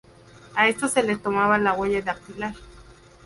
[0.55, 2.55] A estos se les tomaba la huella dactilar.